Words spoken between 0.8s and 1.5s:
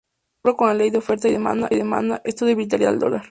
de oferta y